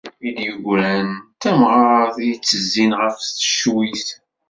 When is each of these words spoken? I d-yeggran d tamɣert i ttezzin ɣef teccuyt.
I 0.27 0.29
d-yeggran 0.35 1.09
d 1.17 1.21
tamɣert 1.41 2.15
i 2.29 2.31
ttezzin 2.35 2.91
ɣef 3.01 3.15
teccuyt. 3.21 4.07